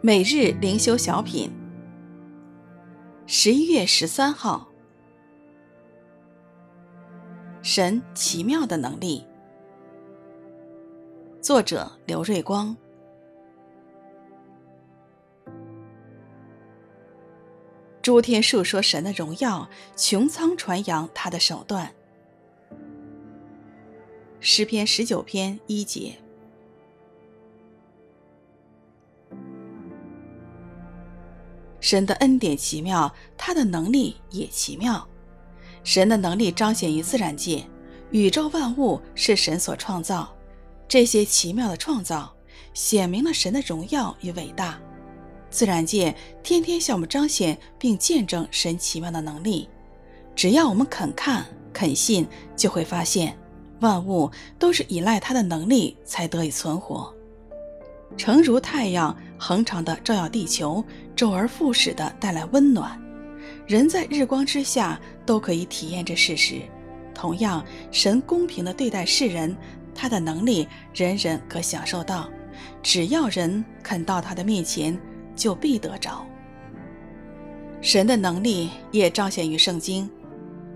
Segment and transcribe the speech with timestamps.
[0.00, 1.50] 每日灵修小品，
[3.26, 4.68] 十一月十三号，
[7.62, 9.26] 神奇妙的能力。
[11.40, 12.76] 作者刘瑞光。
[18.00, 21.92] 诸天述说神的荣耀，穹苍传扬他的手段。
[24.38, 26.16] 诗篇十九篇一节。
[31.80, 35.06] 神的恩典奇妙，他的能力也奇妙。
[35.84, 37.64] 神的能力彰显于自然界，
[38.10, 40.34] 宇宙万物是神所创造。
[40.86, 42.34] 这些奇妙的创造，
[42.74, 44.78] 显明了神的荣耀与伟大。
[45.50, 49.68] 自然界天天向我们彰显并见证神奇妙的能力。
[50.34, 53.38] 只要我们肯看、肯信，就会发现，
[53.80, 57.14] 万物都是依赖他的能力才得以存活。
[58.16, 63.00] 诚如太阳恒常的照耀地球，周而复始的带来温暖，
[63.66, 66.60] 人在日光之下都可以体验这事实。
[67.14, 69.56] 同样，神公平的对待世人，
[69.94, 72.28] 他的能力人人可享受到，
[72.82, 74.98] 只要人肯到他的面前，
[75.36, 76.26] 就必得着。
[77.80, 80.10] 神的能力也彰显于圣经，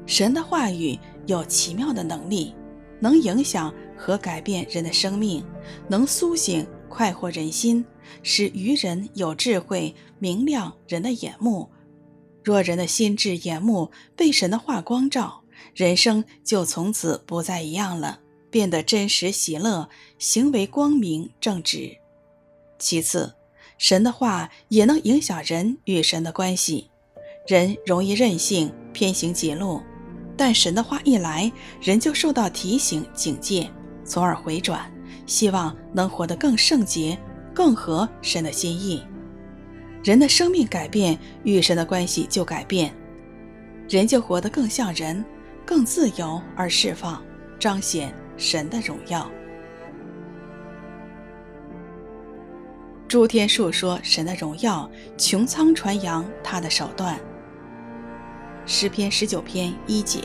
[0.07, 0.97] 神的话语
[1.27, 2.55] 有奇妙的能力，
[3.01, 5.45] 能影响和改变人的生命，
[5.89, 6.65] 能苏醒。
[6.93, 7.83] 快活人心，
[8.23, 11.71] 使愚人有智慧，明亮人的眼目。
[12.45, 15.43] 若人的心智眼目被神的话光照，
[15.75, 21.97] 人生就从此不再一样了，变得真实喜乐，行为光明正直。
[22.79, 23.35] 其次，
[23.79, 26.91] 神的话也能影响人与神的关系。
[27.47, 29.81] 人容易任性，偏行己路，
[30.37, 33.71] 但神的话一来，人就受到提醒警戒，
[34.05, 34.92] 从而回转。
[35.27, 37.19] 希望能活得更圣洁，
[37.55, 39.03] 更合神的心意。
[40.05, 42.93] 人的生命改变，与神的关系就改变，
[43.89, 45.25] 人就活得更像人，
[45.65, 47.23] 更自由而释放，
[47.59, 49.31] 彰显神的荣耀。
[53.07, 57.21] 诸天述说神的荣耀，穹苍传扬他的手段。
[58.65, 60.21] 诗篇十九篇一节。